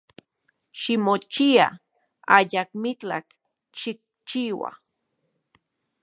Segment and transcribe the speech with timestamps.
[0.79, 1.65] Ximochia,
[2.35, 3.25] ayakmitlaj
[3.79, 4.69] xikchiua.